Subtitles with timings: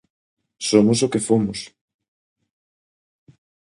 [0.69, 1.59] Somos o que fomos.